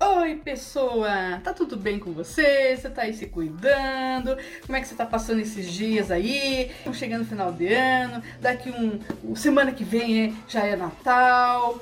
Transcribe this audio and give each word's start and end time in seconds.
Oi, 0.00 0.36
pessoa! 0.36 1.40
Tá 1.42 1.52
tudo 1.52 1.76
bem 1.76 1.98
com 1.98 2.12
você? 2.12 2.76
Você 2.76 2.88
tá 2.88 3.02
aí 3.02 3.12
se 3.12 3.26
cuidando? 3.26 4.36
Como 4.64 4.76
é 4.76 4.80
que 4.80 4.88
você 4.88 4.94
tá 4.94 5.04
passando 5.04 5.40
esses 5.40 5.70
dias 5.70 6.10
aí? 6.10 6.70
Chegando 6.94 7.20
no 7.20 7.26
final 7.26 7.52
de 7.52 7.72
ano, 7.72 8.22
daqui 8.40 8.70
um, 8.70 9.36
semana 9.36 9.72
que 9.72 9.84
vem 9.84 10.34
já 10.48 10.64
é 10.64 10.76
Natal. 10.76 11.78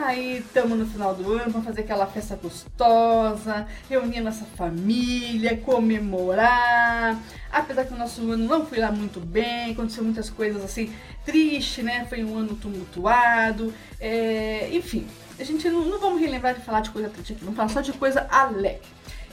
Aí 0.00 0.38
estamos 0.38 0.78
no 0.78 0.86
final 0.86 1.12
do 1.12 1.32
ano, 1.32 1.50
vamos 1.50 1.66
fazer 1.66 1.80
aquela 1.80 2.06
festa 2.06 2.36
gostosa, 2.36 3.66
reunir 3.90 4.20
nossa 4.20 4.44
família, 4.44 5.56
comemorar. 5.56 7.20
Apesar 7.50 7.84
que 7.84 7.94
o 7.94 7.98
nosso 7.98 8.20
ano 8.30 8.44
não 8.44 8.64
foi 8.64 8.78
lá 8.78 8.92
muito 8.92 9.18
bem, 9.18 9.72
aconteceu 9.72 10.04
muitas 10.04 10.30
coisas 10.30 10.62
assim 10.62 10.92
triste, 11.24 11.82
né? 11.82 12.06
Foi 12.08 12.22
um 12.22 12.38
ano 12.38 12.54
tumultuado, 12.54 13.74
é... 14.00 14.68
enfim. 14.72 15.04
A 15.36 15.42
gente 15.42 15.68
não, 15.68 15.84
não 15.84 15.98
vamos 15.98 16.20
relembrar 16.20 16.54
de 16.54 16.60
falar 16.60 16.80
de 16.80 16.90
coisa 16.90 17.08
triste 17.08 17.32
aqui, 17.32 17.42
vamos 17.42 17.56
falar 17.56 17.68
só 17.68 17.80
de 17.80 17.92
coisa 17.92 18.24
alegre. 18.30 18.80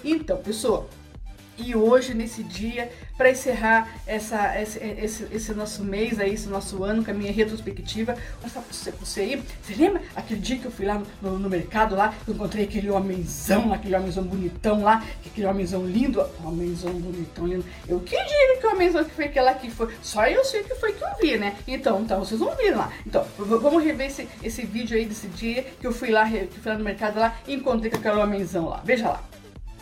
Então, 0.03 0.37
pessoal, 0.37 0.89
e 1.57 1.75
hoje, 1.75 2.13
nesse 2.13 2.43
dia, 2.43 2.91
para 3.17 3.29
encerrar 3.29 3.89
essa, 4.05 4.59
esse, 4.59 4.79
esse, 4.79 5.27
esse, 5.31 5.53
nosso 5.53 5.83
mês, 5.83 6.19
aí, 6.19 6.33
esse 6.33 6.47
nosso 6.47 6.83
ano, 6.83 7.03
com 7.03 7.11
a 7.11 7.13
minha 7.13 7.31
retrospectiva, 7.31 8.15
falar 8.41 8.65
pra 8.65 8.73
você, 8.73 8.91
você 8.91 9.21
aí. 9.21 9.43
Você 9.61 9.75
lembra 9.75 10.01
aquele 10.15 10.39
dia 10.39 10.57
que 10.57 10.65
eu 10.65 10.71
fui 10.71 10.85
lá 10.85 11.01
no, 11.21 11.39
no, 11.39 11.49
mercado 11.49 11.95
lá, 11.95 12.13
eu 12.27 12.33
encontrei 12.33 12.65
aquele 12.65 12.89
homenzão, 12.89 13.73
aquele 13.73 13.95
homenzão 13.95 14.23
bonitão 14.23 14.83
lá, 14.83 15.03
aquele 15.25 15.47
homenzão 15.47 15.85
lindo, 15.85 16.25
homenzão 16.43 16.91
bonitão, 16.93 17.47
lindo. 17.47 17.65
Eu 17.87 17.99
que 18.01 18.17
digo 18.17 18.59
que 18.59 18.67
o 18.67 18.71
homenzão 18.71 19.03
que 19.03 19.11
foi 19.11 19.25
aquele 19.25 19.45
lá 19.45 19.53
que 19.53 19.71
foi, 19.71 19.93
só 20.01 20.25
eu 20.27 20.43
sei 20.43 20.63
que 20.63 20.75
foi 20.75 20.93
que 20.93 21.03
eu 21.03 21.09
vi, 21.21 21.37
né? 21.37 21.55
Então, 21.67 22.01
então 22.01 22.19
vocês 22.19 22.39
vão 22.39 22.55
ver 22.55 22.75
lá. 22.75 22.91
Então, 23.05 23.25
vamos 23.37 23.83
rever 23.83 24.07
esse, 24.07 24.27
esse 24.43 24.65
vídeo 24.65 24.97
aí 24.97 25.05
desse 25.05 25.27
dia 25.27 25.63
que 25.79 25.87
eu 25.87 25.93
fui 25.93 26.09
lá, 26.09 26.29
que 26.29 26.59
fui 26.59 26.71
lá 26.71 26.77
no 26.77 26.83
mercado 26.83 27.19
lá 27.19 27.37
e 27.47 27.53
encontrei 27.53 27.89
com 27.89 27.97
aquele 27.97 28.15
homenzão 28.15 28.67
lá. 28.67 28.81
Veja 28.83 29.09
lá. 29.09 29.34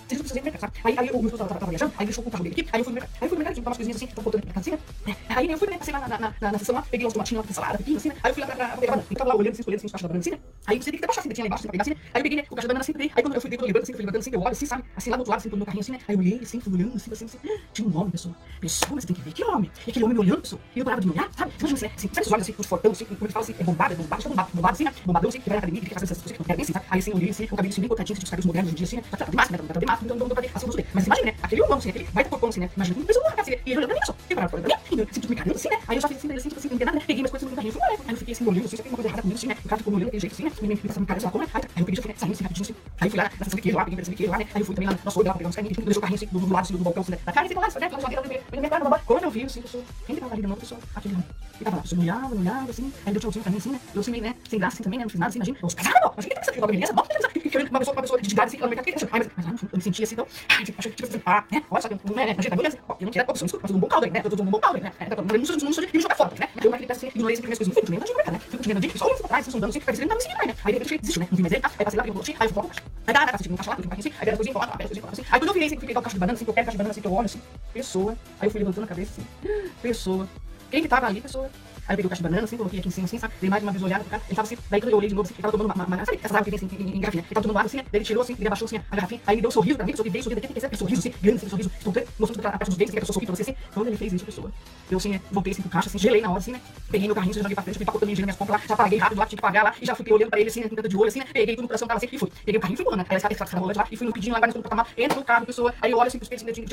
Vocês 0.08 0.20
não 0.20 0.26
precisam 0.26 0.44
mercado, 0.44 0.74
Aí, 0.84 0.96
aí 0.98 1.10
o 1.10 1.14
meu 1.14 1.26
esposo 1.26 1.38
tava, 1.38 1.60
tava 1.60 1.70
viajando, 1.70 1.94
aí 1.98 2.06
deixou 2.06 2.24
o 2.26 2.32
carro 2.32 2.44
dele 2.44 2.62
aqui, 2.62 2.70
aí 2.72 2.80
eu 2.80 2.84
fui 2.84 2.94
no 2.94 3.00
mercado, 3.00 3.12
aí 3.14 3.26
eu 3.26 3.30
fui 3.30 3.38
no 3.38 3.44
mercado, 3.44 3.56
comprar 3.56 3.70
umas 3.70 3.78
coisinhas 3.78 4.04
assim, 4.04 4.22
voltando 4.22 4.44
pra 4.44 4.54
casinha, 4.54 4.80
né? 5.06 5.16
Aí 5.30 5.52
eu 5.52 5.58
fui, 5.58 5.70
né, 5.70 5.78
passei 5.78 5.94
lá 5.94 6.00
na, 6.00 6.08
na, 6.08 6.34
na, 6.40 6.52
na 6.52 6.60
sessão 6.60 6.76
lá, 6.76 6.82
peguei 6.90 7.08
uns 7.08 7.14
tomatinhos 7.14 7.46
lá, 7.46 7.54
salada, 7.54 7.78
pepino, 7.78 7.98
assim, 7.98 8.10
né? 8.10 8.16
Aí 8.24 8.32
eu 8.32 8.36
fui 8.36 8.44
lá 8.44 8.48
pra, 8.48 8.68
pra, 8.68 8.78
pegar 8.78 9.04
tava 9.16 9.30
lá 9.30 9.36
olhando 9.36 9.54
assim, 9.54 9.62
escolhendo 9.62 9.80
assim, 9.80 9.86
os 9.88 9.92
cachos 9.92 10.02
da 10.04 10.08
banana, 10.08 10.20
assim, 10.20 10.32
né? 10.32 10.40
Aí 10.68 10.82
você 10.82 10.92
tem 10.92 11.00
que 11.00 11.08
baixar 11.08 11.22
assim, 11.22 11.30
tinha 11.30 11.44
lá 11.44 11.48
embaixo, 11.48 11.62
assim, 11.62 11.68
pra 11.68 11.72
pegar 11.72 11.84
assim, 11.84 11.92
né? 11.92 11.98
Aí 12.14 12.20
eu 12.20 12.24
peguei, 12.24 12.38
né, 12.38 12.44
o 12.50 12.56
cacho 12.56 12.68
da 12.68 12.74
banana 12.74 12.82
assim, 12.82 12.94
peguei, 12.94 13.12
aí 13.16 13.24
quando 13.24 13.36
eu 13.36 13.42
fui, 13.42 13.58
tô 13.58 13.66
lembrando 13.66 13.84
assim, 13.84 13.94
fui 13.94 14.02
lembrando 14.02 14.22
assim, 14.22 14.32
eu 14.34 14.42
olho 14.42 14.52
assim, 14.52 14.66
sabe? 14.66 14.84
Assim, 14.96 15.10
lá 15.10 15.18
do 15.18 15.20
outro 15.20 15.32
lado, 15.32 15.40
assim, 15.40 15.50
meu 15.56 15.66
carrinho 15.66 15.82
assim, 15.82 15.92
né? 15.94 16.00
Aí 16.08 16.16
eu 16.16 16.20
olhei 16.20 16.40
assim, 16.42 16.60
fui 16.60 16.74
olhando 16.74 16.96
assim, 16.96 17.12
assim, 17.12 17.26
assim, 17.26 17.38
tinha 17.74 17.88
um 17.88 17.98
homem, 17.98 18.12
pessoa. 18.12 18.36
Pessoa, 18.60 19.02
você 19.02 19.08
tem 19.08 19.16
que 19.16 19.22
ver 19.22 19.34
que 19.34 19.44
homem. 19.44 19.72
E 19.86 19.90
aquele 19.90 20.06
homem 20.06 20.18
me 20.18 20.24
olhando, 20.24 20.42
pessoa. 20.42 20.62
E 20.76 20.80
eu 20.80 20.86
parava 20.86 21.02
de 21.02 21.10
olhar, 21.10 21.30
sabe? 21.38 21.52
Imagina 21.60 21.78
assim, 21.78 21.96
assim, 21.96 22.10
sabe 22.14 22.28
os 22.28 22.32
olhos 22.34 22.44
assim, 22.44 22.56
os 22.58 22.66
fortão, 22.66 22.92
assim, 22.92 23.06
como 23.06 23.18
ele 23.22 23.34
fala 23.34 23.44
assim, 23.46 23.56
é 23.60 23.64
bombado, 23.64 23.94
é 23.94 23.98
bombado, 23.98 24.24
bombado, 24.24 24.50
bombado 24.54 24.74
assim, 24.74 24.84
né? 24.84 24.94
Bombadão 25.06 25.30
assim, 25.30 25.40
que 25.40 25.50
vai 25.50 25.56
na 25.56 25.60
academia, 25.60 25.82
que 25.82 25.88
fica 25.88 26.00
fazendo 26.00 26.12
essas 26.12 26.24
coisas, 26.24 26.38
que 26.38 26.52
eu 26.52 26.56
bem 26.56 26.64
assim, 26.64 26.74
sabe? 26.74 26.86
Aí 26.90 27.00
assim, 27.00 27.12
eu 27.12 27.18
olhei 27.18 27.30
assim, 27.30 27.44
o 27.44 27.48
cabelo 27.50 27.70
assim, 27.70 27.82
bem 27.82 27.88
cortadinho, 27.88 28.18
assim, 28.18 28.24
os 28.24 28.30
cabelos 28.30 28.46
modernos 28.46 28.74
hoje 28.74 28.74
em 28.74 28.86
dia 28.86 28.86
assim, 28.86 28.96
né? 28.98 29.18
Tá 29.18 29.26
de 29.26 29.36
máscara, 29.36 29.64
né? 29.64 29.70
Tá 29.74 29.80
de 29.80 29.86
então 30.02 30.16
não 30.18 30.28
dá 30.28 30.36
pra 30.36 30.42
ver, 30.42 30.52
assim, 30.54 30.66
eu 30.66 30.68
não 30.68 30.76
sei. 30.76 30.86
Mas 30.94 31.06
imagina, 31.06 31.32
né? 31.32 31.38
Aquele 31.44 31.62
homem 31.62 31.78
assim, 31.78 31.90
aquele 31.90 32.06
vai 32.06 32.24
corpão 32.24 32.50
assim, 32.50 32.60
né? 32.60 32.70
Imagina, 32.76 32.98
uma 32.98 33.06
pessoa 33.06 33.34
assim, 33.38 33.52
e 33.52 33.72
ele 33.72 33.78
olhando 33.78 33.90
pra 33.90 34.00
mim, 34.00 34.06
só. 34.06 34.16
E 34.30 34.36
pra 34.36 34.48
mim, 34.58 35.02
assim, 35.02 35.20
tipo, 35.20 35.30
me 35.30 35.36
carregando 35.36 35.60
assim, 35.60 35.70
né? 35.70 35.80
Aí 35.88 35.98
eu 35.98 36.02
só 36.02 36.08
fiz 36.08 36.18
assim, 36.18 36.34
assim, 36.34 36.50
tipo 36.50 36.60
assim, 36.60 36.70
não 36.70 36.78
tem 36.78 36.86
nada, 36.86 36.98
né? 36.98 37.04
Peguei 37.06 37.22
minhas 37.24 37.32
coisas 37.32 37.50
no 37.50 37.56
carrinho, 37.56 37.74
fui 37.74 37.82
olhando, 37.82 38.02
aí 38.06 38.14
eu 38.14 38.18
fiquei 38.18 38.34
assim, 38.34 38.48
olhando, 38.48 38.66
assim, 38.66 38.78
sabe 38.78 38.90
uma 38.90 38.96
coisa 38.96 39.08
errada 39.10 39.22
comigo, 39.22 39.38
assim, 39.38 39.48
né? 39.48 39.58
O 39.64 39.70
cara 39.70 39.78
ficou 39.78 39.92
me 39.92 39.98
olhando 39.98 40.08
daquele 40.08 40.22
jeito 40.22 40.34
assim, 40.34 40.44
né? 40.44 40.52
Me, 40.62 40.68
me, 40.68 40.76
me 40.76 41.06
parece 41.06 41.26
uma 41.26 41.32
coisa, 41.32 41.52
aí 41.54 41.62
eu 41.64 41.86
peguei, 41.86 41.96
já 41.96 42.02
fui, 42.02 42.12
né? 42.12 42.16
Saindo 42.18 42.34
assim, 42.34 42.44
rapidinho, 42.44 42.66
assim. 42.66 42.76
Aí 43.00 43.10
fui 43.10 43.18
lá, 43.20 43.24
na 43.24 43.46
sessão 43.46 43.56
de 43.56 43.62
queijo 43.62 43.78
lá, 43.78 43.86
peguei 43.86 44.00
um 44.00 44.04
de 44.04 44.16
queijo 44.16 44.32
lá, 44.32 44.38
né? 44.38 44.48
Aí 44.54 44.62
eu 44.62 44.66
fui 44.66 44.76
também 44.76 44.90
lá, 44.90 45.00
nossa, 45.04 45.20
olho 45.20 45.28
lá, 45.28 45.34
pegar 45.34 45.50
uns 45.50 45.56
carrinhos, 45.56 45.78
deixou 45.78 46.00
o 46.00 46.02
carrinho 46.02 46.16
assim, 46.16 46.28
do, 46.28 46.40
do 46.40 46.54
lado, 46.54 46.64
assim, 46.64 46.74
do 46.74 46.84
balcão, 46.84 47.02
assim, 47.02 47.12
né? 47.12 47.20
Da 47.26 47.32
carne, 47.32 47.50
assim, 47.50 47.60
lá, 47.60 47.80
né? 47.80 48.90
Lá, 48.90 49.00
quando 49.06 49.24
eu 49.24 49.32
vi, 49.32 49.44
assim, 49.44 49.62
pessoa, 49.62 49.84
quem 50.06 50.16
que 50.16 50.22
tava 50.22 50.34
ali 50.34 50.42
de 50.42 50.48
novo, 50.48 50.60
pessoa, 50.60 50.80
aquele. 50.96 51.18
E 51.64 51.66
tava 51.66 51.78
lá, 51.78 51.82
pessoa, 51.82 52.02
me 52.02 52.12
olhava, 52.12 52.36
olhava, 52.36 52.70
assim, 52.70 52.94
aí 53.06 53.14
deu 53.14 53.22
tchauzinho 53.22 53.42
pra 53.42 53.52
mim, 53.52 53.58
assim, 53.58 53.70
né? 53.70 53.80
Eu 53.96 54.02
assim, 54.02 54.12
meio, 54.12 54.24
né? 54.24 54.36
Sem 54.50 54.60
graça, 54.60 54.76
assim, 54.76 54.84
também, 54.84 55.00
né? 55.00 55.06
Não 55.06 55.10
fiz 55.10 55.20
nada, 55.20 55.30
assim, 55.30 55.38
imagina. 55.38 55.58
Eu, 55.64 55.70
caramba, 55.70 56.14
mas 56.18 56.26
o 56.26 56.28
que 56.28 56.36
tá 56.36 56.42
acontecendo? 56.42 56.68
Beleza, 56.68 56.94
bota, 56.94 57.08
beleza. 57.08 57.30
Que 57.30 57.58
uma 57.70 57.80
pessoa, 57.80 57.96
uma 57.96 58.02
pessoa 58.02 58.22
de 58.22 58.34
idade, 58.34 58.48
assim, 58.48 58.58
ela 58.58 58.68
me 58.68 58.80
aqui, 58.80 58.94
ai, 59.00 59.10
mas, 59.12 59.30
mas, 59.38 59.64
eu 59.64 59.70
me 59.72 59.82
sentia 59.82 60.04
assim, 60.04 60.16
então, 60.16 60.28
ai, 60.50 60.64
tipo, 60.66 60.80
achei 60.80 60.92
que, 60.92 60.98
tipo, 60.98 61.10
assim, 61.10 61.24
ah, 61.26 61.44
né? 61.50 61.64
Olha 61.72 61.82
só, 61.82 61.88
né? 61.88 61.98
Imagina, 62.04 62.56
beleza, 62.58 62.78
ó, 62.90 62.96
eu 63.00 63.06
não 63.06 63.12
quero 63.14 63.32
opção, 63.32 63.46
desculpa, 63.46 63.66
mas 63.66 63.76
um 63.78 63.80
bom 63.80 63.88
caldo 63.88 64.06
aí, 64.06 64.12
né? 64.12 64.22
Dou 64.22 64.46
um 64.46 64.50
bom 64.50 64.60
caldo 64.60 64.76
aí, 64.76 64.84
né? 64.84 64.92
Eu 65.00 65.40
não 65.40 65.46
sou, 65.46 65.58
não 65.58 65.72
sou 65.72 65.86
de 65.86 66.00
jogar 66.02 66.16
fora, 66.16 66.34
né? 66.38 66.50
Eu 66.62 66.70
naquele 66.70 66.92
assim, 66.92 67.08
ignorei 67.08 67.36
sempre 67.38 67.48
minhas 67.48 67.60
coisas, 67.60 67.74
não 67.74 67.82
fui, 67.82 67.90
nem 67.90 68.00
não 68.00 68.06
tinha 68.06 68.32
né? 68.32 68.40
Fico 68.40 68.64
tirando 68.64 68.82
dica, 68.82 68.98
só 68.98 69.06
olhando 69.06 69.20
pra 69.20 69.28
trás, 69.30 69.46
sondando, 69.46 69.70
assim, 69.70 69.80
pra 69.80 69.92
ver 69.94 69.96
se 69.96 70.02
ele 70.04 70.10
não 70.10 70.18
me 70.18 70.22
seguindo 70.22 70.48
né? 70.48 70.56
Aí, 70.66 70.74
de 70.74 70.80
repente, 70.80 71.00
desistiu, 71.00 71.22
né? 71.22 71.28
Não 71.32 71.38
vi 71.38 71.42
mais 71.44 71.54
ele, 71.54 71.62
tá? 71.62 71.72
Aí 71.80 71.86
passei 71.86 71.98
lá, 71.98 72.04
peguei 72.04 72.20
um 72.20 72.24
aí 72.40 72.48
eu 72.48 72.54
pra 72.54 72.64
Aí, 73.08 73.14
dá, 73.14 73.26
dá, 73.26 73.32
assim, 73.34 73.54
um 73.54 73.56
caixa 73.56 73.72
lá, 73.72 73.78
um 73.78 74.00
assim, 74.00 74.12
aí 74.20 74.28
era 74.28 74.36
coisinha, 74.36 74.58
lá, 74.58 74.68
coisinha, 74.68 75.04
assim. 75.12 75.24
Aí 75.32 75.40
quando 75.40 75.48
eu 75.48 75.54
virei, 75.54 75.68
assim, 75.68 75.78
fui 75.78 75.88
pegar 75.88 76.00
o 76.00 76.04
caixa 76.04 76.16
de 76.16 76.20
banana, 76.20 76.36
assim, 76.36 76.44
que 76.44 76.50
eu 76.50 76.54
quero 76.54 76.66
caixa 76.66 76.72
de 76.72 76.78
banana, 76.78 76.92
assim, 76.92 77.02
que 77.02 77.08
eu 77.08 77.14
olho, 77.14 77.26
assim, 77.26 77.42
pessoa. 77.74 78.18
Aí 78.40 78.48
eu 78.48 78.52
fui 78.52 78.60
levantando 78.60 78.84
a 78.84 78.88
cabeça, 78.88 79.12
assim, 79.22 79.70
pessoa. 79.82 80.28
Quem 80.74 80.82
que 80.82 80.88
tava 80.90 81.06
ali, 81.06 81.22
pessoa? 81.22 81.52
Aí 81.88 81.94
eu 81.94 81.98
peguei 81.98 82.06
o 82.06 82.10
caixa 82.10 82.24
de 82.24 82.30
banana, 82.30 82.44
assim, 82.46 82.58
coloquei 82.58 82.80
aqui 82.80 82.88
em 82.88 82.92
cima, 82.92 83.06
assim, 83.06 83.20
sabe? 83.20 83.34
Dei 83.42 83.50
mais 83.50 83.62
uma 83.62 83.72
vez 83.72 83.84
olhada 83.84 84.04
pro 84.04 84.12
cara. 84.12 84.24
Ele 84.26 84.36
tava 84.36 84.48
assim, 84.48 84.58
daí 84.70 84.80
quando 84.80 84.92
eu 84.92 84.98
olhei 84.98 85.10
de 85.10 85.16
novo, 85.16 85.26
assim, 85.26 85.34
ele 85.34 85.42
tava 85.42 85.52
tomando 85.52 85.74
uma, 85.74 85.86
uma, 85.86 86.06
sabe? 86.06 86.20
Essa 86.24 86.38
água 86.38 86.46
que 86.46 86.58
tem 86.58 86.68
assim, 86.68 86.78
em, 86.78 86.84
em, 86.84 86.98
em 86.98 87.00
garrafinha. 87.00 87.24
Ele 87.24 87.34
tava 87.34 87.42
tomando 87.44 87.58
água 87.58 87.68
assim, 87.68 87.78
né? 87.78 87.86
Ele 87.92 88.06
tirou 88.06 88.24
assim, 88.24 88.36
ele 88.40 88.48
abaixou 88.48 88.66
assim 88.66 88.78
a 88.78 88.96
garrafinha. 88.96 89.22
Aí 89.28 89.36
ele 89.36 89.42
deu 89.42 89.50
um 89.50 89.52
sorriso 89.52 89.78
pra 89.78 89.86
mim, 89.86 89.94
que 89.94 90.10
veio, 90.10 90.24
sorriso 90.24 90.40
aquele 90.40 90.78
sorriso 90.78 91.00
assim, 91.00 91.14
grande, 91.22 91.38
assim, 91.38 91.50
sorriso, 91.50 91.72
espontâneo, 91.78 92.10
mostrando 92.20 92.46
a 92.46 92.52
parte 92.52 92.70
dos 92.70 92.78
dentes, 92.78 92.92
que 92.92 92.98
a 92.98 93.02
pessoa 93.02 93.14
sorriu 93.14 93.28
pra 93.28 93.36
você 93.36 93.42
assim. 93.42 93.56
Quando 93.74 93.88
ele 93.88 93.98
fez 93.98 94.14
isso, 94.14 94.26
pessoa, 94.26 94.52
eu 94.90 94.98
assim, 94.98 95.10
né, 95.10 95.22
voltei 95.32 95.52
assim 95.52 95.62
pro 95.62 95.72
caixa, 95.72 95.90
assim, 95.90 95.98
gelei 95.98 96.22
na 96.22 96.30
hora, 96.30 96.40
assim, 96.40 96.52
né? 96.54 96.62
Peguei 96.90 97.08
meu 97.08 97.16
carrinho, 97.16 97.34
já 97.34 97.42
joguei 97.42 97.56
pra 97.56 97.64
frente, 97.64 97.78
fui 97.78 98.00
também, 98.00 98.16
gelei 98.16 98.26
minhas 98.26 98.38
compras 98.38 98.62
lá, 98.62 98.68
já 98.68 98.76
paguei 98.76 99.00
rápido 99.00 99.20
lá, 99.20 99.26
tinha 99.26 99.38
que 99.38 99.42
pagar 99.42 99.64
lá, 99.64 99.74
e 99.82 99.86
já 99.86 99.96
fui 99.96 100.12
olhando 100.12 100.30
pra 100.30 100.40
ele 100.40 100.50
assim, 100.50 100.62
né, 100.62 100.70
de 100.70 100.98
olho, 100.98 101.08
assim, 101.08 101.20
né? 101.20 101.26
Peguei 101.34 101.56
tudo 101.56 101.64
no 101.64 101.68
coração, 101.68 101.88
tava 101.88 101.98
assim, 101.98 102.10
e 102.12 102.18
fui. 102.18 102.32
Peguei 102.46 102.58
o 102.58 102.62
carrinho 102.62 102.78
fui 102.78 102.98
né? 102.98 103.06
Aí 103.10 103.18
essa 103.18 103.32
escada 103.32 103.58
rolante 103.58 103.80
lá, 103.80 103.88
e 103.92 103.98
fui 103.98 104.08
no 104.08 104.14
pedinho 104.14 104.34
lá, 104.34 104.38
agora 104.38 104.54
no 104.54 104.64
patamar, 104.64 104.88
entra 104.98 105.18
no 105.18 105.26
carro, 105.26 105.46
pessoa, 105.46 105.74
aí 105.82 105.92
eu 105.92 105.98
olho 105.98 106.08
assim 106.08 106.18
pros 106.18 106.30
peitos, 106.30 106.48
assim, 106.48 106.64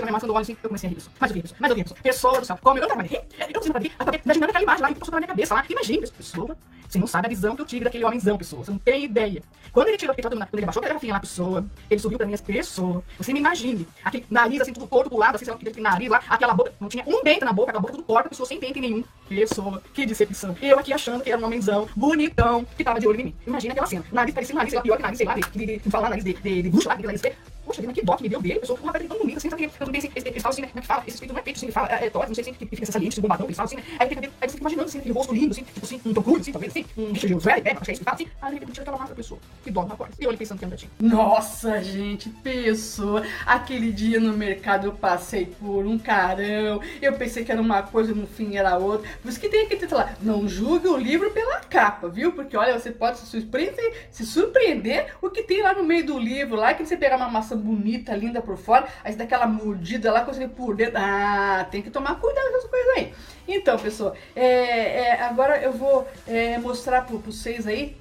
passou 5.00 5.12
pela 5.12 5.20
minha 5.20 5.28
cabeça 5.28 5.54
lá, 5.54 5.64
imagina, 5.68 6.06
pessoa. 6.06 6.56
Você 6.90 6.98
não 6.98 7.06
sabe 7.06 7.26
a 7.26 7.28
visão 7.28 7.54
que 7.54 7.62
eu 7.62 7.66
tive 7.66 7.84
daquele 7.84 8.04
homenzão, 8.04 8.36
pessoa. 8.36 8.64
Você 8.64 8.70
não 8.72 8.78
tem 8.78 9.04
ideia. 9.04 9.40
Quando 9.72 9.86
ele 9.86 9.96
tirou, 9.96 10.12
quando 10.12 10.32
ele 10.52 10.66
baixou 10.66 10.82
a 10.82 10.86
garrafinha 10.86 11.12
lá, 11.12 11.20
pessoa, 11.20 11.64
ele 11.88 12.00
subiu 12.00 12.18
pra 12.18 12.26
mim 12.26 12.34
as 12.34 12.40
pessoas. 12.40 13.04
Você 13.16 13.32
me 13.32 13.38
imagine. 13.38 13.86
Aquele 14.04 14.26
nariz 14.28 14.60
assim, 14.60 14.72
tudo 14.72 14.88
torto 14.88 15.08
do 15.08 15.16
lado, 15.16 15.36
assim, 15.36 15.48
aquele 15.48 15.80
nariz 15.80 16.08
lá, 16.10 16.20
aquela 16.28 16.52
boca. 16.52 16.72
Não 16.80 16.88
tinha 16.88 17.04
um 17.06 17.22
dente 17.22 17.44
na 17.44 17.52
boca, 17.52 17.70
aquela 17.70 17.80
boca 17.80 17.94
tudo 17.94 18.02
torta, 18.02 18.28
pessoa 18.28 18.44
sem 18.44 18.58
dente 18.58 18.80
nenhum. 18.80 19.04
Pessoa, 19.28 19.80
que 19.94 20.04
decepção. 20.04 20.56
Eu 20.60 20.80
aqui 20.80 20.92
achando 20.92 21.22
que 21.22 21.30
era 21.30 21.40
um 21.40 21.44
homenzão 21.44 21.88
bonitão, 21.94 22.66
que 22.76 22.82
tava 22.82 22.98
de 22.98 23.06
olho 23.06 23.20
em 23.20 23.24
mim. 23.26 23.34
Imagina 23.46 23.72
aquela 23.72 23.86
cena. 23.86 24.04
Nariz 24.10 24.34
parecia 24.34 24.54
um 24.54 24.58
nariz, 24.58 24.70
sei 24.72 24.78
lá, 24.78 24.82
pior 24.82 24.96
que 24.96 25.02
nariz, 25.02 25.18
sei 25.18 25.26
lá, 25.26 25.34
de, 25.34 25.42
de, 25.42 25.66
de, 25.66 25.78
de 25.78 25.90
falar 25.90 26.08
nariz 26.10 26.24
de, 26.24 26.32
de, 26.32 26.62
de 26.62 26.88
lá, 26.88 26.94
de 26.96 27.04
nariz 27.04 27.20
de 27.22 27.32
Poxa 27.64 27.80
vida, 27.80 27.92
que 27.92 28.04
dó 28.04 28.16
que 28.16 28.22
me 28.22 28.28
deu 28.28 28.40
dele, 28.40 28.60
pessoa, 28.60 28.78
uma 28.82 28.92
tão 28.92 29.18
bonita, 29.18 29.38
assim, 29.38 29.50
sabe 29.50 29.68
que 29.68 29.82
eu 29.82 29.86
não 29.86 29.96
assim, 29.96 30.10
eles 30.14 30.42
falam 30.42 30.52
assim, 30.52 30.62
né, 30.62 30.68
como 30.68 30.78
é 30.78 30.82
que 30.82 30.86
fala, 30.86 31.02
esse 31.06 31.14
espírito 31.14 31.32
não 31.32 31.40
é 31.40 31.42
peito, 31.42 31.56
assim, 31.56 31.66
ele 31.66 31.72
fala, 31.72 31.88
é, 31.88 32.06
é 32.06 32.10
não 32.10 32.34
sei 32.34 32.42
assim, 32.42 32.54
que 32.54 32.66
fica 32.66 32.82
essa 32.82 32.92
saliente, 32.92 33.14
esse 33.14 33.20
bombadão, 33.20 33.46
eles 33.46 33.56
falam 33.56 33.66
assim, 33.66 33.76
né, 33.76 33.82
aí 33.98 34.06
ele 34.06 34.14
fica, 34.14 34.32
aí 34.40 34.48
você 34.48 34.52
fica 34.52 34.62
imaginando, 34.62 34.88
assim, 34.88 34.98
aquele 34.98 35.14
rosto 35.14 35.34
lindo, 35.34 35.50
assim, 35.52 35.62
tipo 35.64 35.84
assim, 35.84 36.00
um 36.04 36.14
Cruise, 36.14 36.40
assim, 36.40 36.52
talvez, 36.52 36.72
assim, 36.72 36.86
um 36.96 37.12
Richard 37.12 37.44
Gere, 37.44 37.62
né, 37.62 37.70
acho 37.72 37.80
que 37.84 37.90
é 37.90 37.94
isso 37.94 38.00
que 38.00 38.04
fala, 38.04 38.14
assim, 38.16 38.28
aí 38.42 38.56
ele 38.56 38.66
tira 38.66 38.82
aquela 38.82 38.96
máscara, 38.96 39.14
pessoa, 39.14 39.40
que 39.62 39.70
dó, 39.70 39.82
rapaz, 39.82 40.14
e 40.18 40.24
eu 40.24 40.30
ali 40.30 40.38
pensando 40.38 40.58
que 40.58 40.64
é 40.64 40.68
um 40.68 40.70
gatinho. 40.70 40.90
Nossa, 41.00 41.82
gente, 41.82 42.28
pessoa, 42.28 43.22
aquele 43.46 43.92
dia 43.92 44.20
no 44.20 44.32
mercado 44.32 44.86
eu 44.86 44.92
passei 44.92 45.46
por 45.46 45.86
um 45.86 45.98
carão, 45.98 46.80
eu 47.00 47.12
pensei 47.14 47.44
que 47.44 47.52
era 47.52 47.60
uma 47.60 47.82
coisa, 47.82 48.14
no 48.14 48.26
fim 48.26 48.56
era 48.56 48.76
outra, 48.76 49.08
por 49.22 49.28
isso 49.28 49.40
que 49.40 49.48
tem 49.48 49.66
título 49.68 50.00
lá, 50.00 50.14
não 50.20 50.48
julgue 50.48 50.88
o 50.88 50.96
livro 50.96 51.30
pela 51.30 51.60
capa, 51.60 52.08
viu, 52.08 52.32
porque 52.32 52.56
olha, 52.56 52.78
você 52.78 52.90
pode 52.90 53.18
se 53.18 53.26
surpreender, 53.26 54.08
se 54.10 54.26
surpreender 54.26 55.14
o 55.20 55.30
que 55.30 55.42
tem 55.42 55.62
lá 55.62 55.74
no 55.74 55.84
meio 55.84 56.04
do 56.04 56.18
livro, 56.18 56.56
lá 56.56 56.74
que 56.74 56.84
você 56.84 56.96
pegar 56.96 57.16
uma 57.16 57.28
maçã 57.28 57.49
bonita, 57.56 58.14
linda, 58.14 58.40
por 58.40 58.56
fora, 58.56 58.86
aí 59.04 59.12
você 59.12 59.18
dá 59.18 59.24
aquela 59.24 59.46
mordida 59.46 60.12
lá, 60.12 60.24
coisa 60.24 60.46
por 60.48 60.76
dentro. 60.76 60.94
Ah, 60.96 61.66
tem 61.70 61.82
que 61.82 61.90
tomar 61.90 62.16
cuidado 62.16 62.50
com 62.50 62.56
essas 62.56 62.70
coisas 62.70 62.96
aí. 62.96 63.14
Então, 63.48 63.78
pessoal, 63.78 64.14
é, 64.34 64.44
é, 64.44 65.22
agora 65.22 65.58
eu 65.58 65.72
vou 65.72 66.06
é, 66.26 66.58
mostrar 66.58 67.02
para 67.02 67.16
vocês 67.16 67.66
aí 67.66 67.96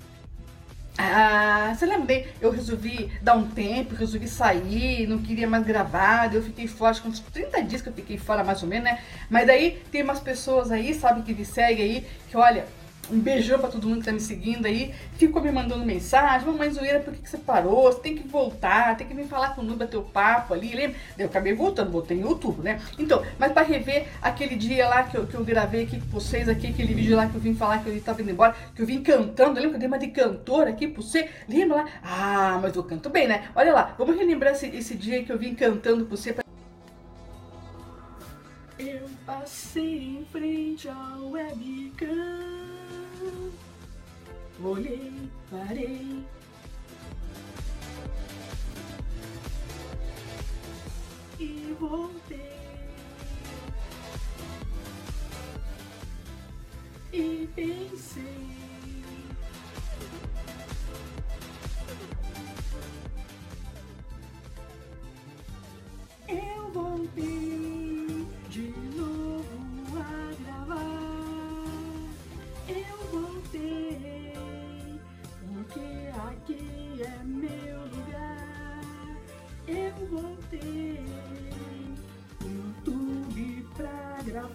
ah, 1.01 1.73
você 1.73 1.85
lembra? 1.85 2.25
Eu 2.41 2.51
resolvi 2.51 3.09
dar 3.21 3.33
um 3.33 3.47
tempo, 3.47 3.95
resolvi 3.95 4.27
sair, 4.27 5.07
não 5.07 5.19
queria 5.19 5.47
mais 5.47 5.65
gravar, 5.65 6.35
eu 6.35 6.43
fiquei 6.43 6.67
fora, 6.67 6.91
acho 6.91 7.01
que 7.01 7.07
uns 7.07 7.21
30 7.21 7.63
dias 7.63 7.81
que 7.81 7.87
eu 7.87 7.93
fiquei 7.93 8.17
fora 8.17 8.43
mais 8.43 8.61
ou 8.63 8.67
menos, 8.67 8.83
né? 8.83 8.99
Mas 9.29 9.47
daí 9.47 9.81
tem 9.89 10.03
umas 10.03 10.19
pessoas 10.19 10.71
aí, 10.71 10.93
sabe, 10.93 11.21
que 11.21 11.33
me 11.33 11.45
seguem 11.45 11.85
aí, 11.85 12.07
que 12.29 12.35
olha, 12.35 12.65
um 13.11 13.19
beijão 13.19 13.59
pra 13.59 13.69
todo 13.69 13.87
mundo 13.87 13.99
que 13.99 14.05
tá 14.05 14.11
me 14.11 14.19
seguindo 14.19 14.65
aí. 14.65 14.93
Ficou 15.17 15.41
me 15.41 15.51
mandando 15.51 15.85
mensagem. 15.85 16.47
Mamãe 16.47 16.69
zoeira, 16.71 16.99
por 16.99 17.13
que, 17.13 17.21
que 17.21 17.29
você 17.29 17.37
parou? 17.37 17.91
Você 17.91 17.99
tem 17.99 18.15
que 18.15 18.27
voltar, 18.27 18.95
tem 18.95 19.07
que 19.07 19.13
vir 19.13 19.27
falar 19.27 19.55
com 19.55 19.61
o 19.61 19.63
Nuba 19.63 19.87
teu 19.87 20.03
papo 20.03 20.53
ali, 20.53 20.73
lembra? 20.73 20.97
Eu 21.17 21.25
acabei 21.25 21.53
voltando, 21.53 21.91
voltei 21.91 22.17
em 22.17 22.23
outubro, 22.23 22.63
né? 22.63 22.79
Então, 22.97 23.23
mas 23.37 23.51
pra 23.51 23.63
rever 23.63 24.07
aquele 24.21 24.55
dia 24.55 24.87
lá 24.87 25.03
que 25.03 25.17
eu, 25.17 25.25
que 25.25 25.35
eu 25.35 25.43
gravei 25.43 25.83
aqui 25.83 25.99
com 25.99 26.07
vocês, 26.07 26.47
aqui, 26.47 26.67
aquele 26.67 26.93
vídeo 26.93 27.15
lá 27.15 27.27
que 27.27 27.35
eu 27.35 27.41
vim 27.41 27.55
falar 27.55 27.83
que 27.83 27.89
eu 27.89 28.01
tava 28.01 28.21
indo 28.21 28.31
embora, 28.31 28.55
que 28.75 28.81
eu 28.81 28.85
vim 28.85 29.01
cantando, 29.01 29.59
lembra 29.59 29.69
que 29.69 29.75
eu 29.75 29.79
dei 29.79 29.87
uma 29.87 29.99
de 29.99 30.07
cantor 30.07 30.67
aqui 30.67 30.87
pra 30.87 31.01
você? 31.01 31.29
Lembra 31.47 31.77
lá? 31.77 31.85
Ah, 32.03 32.59
mas 32.61 32.75
eu 32.75 32.83
canto 32.83 33.09
bem, 33.09 33.27
né? 33.27 33.49
Olha 33.55 33.73
lá, 33.73 33.95
vamos 33.97 34.15
relembrar 34.15 34.53
esse, 34.53 34.67
esse 34.67 34.95
dia 34.95 35.23
que 35.23 35.31
eu 35.31 35.37
vim 35.37 35.55
cantando 35.55 36.05
pra 36.05 36.15
você. 36.15 36.33
Pra... 36.33 36.43
Eu 38.77 39.01
passei 39.25 40.19
em 40.19 40.25
frente 40.31 40.87
ao 40.87 41.31
webcam 41.31 42.68
olhei, 44.63 45.29
parei. 45.49 46.25
E 51.39 51.75
voltei. 51.79 52.49
e 57.11 57.49
vencer. 57.55 58.68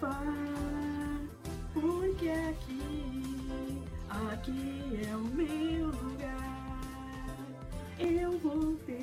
Gravar. 0.05 1.19
Porque 1.73 2.29
aqui, 2.29 3.83
aqui 4.09 4.99
é 5.09 5.15
o 5.15 5.21
meu 5.21 5.87
lugar. 5.87 6.79
Eu 7.99 8.37
voltei. 8.39 8.95